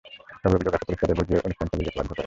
তবে 0.41 0.55
অভিযোগ 0.57 0.73
আছে, 0.75 0.85
পুলিশ 0.87 0.99
তাদের 1.01 1.17
বুঝিয়ে 1.19 1.43
অনুষ্ঠান 1.47 1.67
চালিয়ে 1.69 1.87
যেতে 1.87 1.97
বাধ্য 1.97 2.09
করেন। 2.09 2.19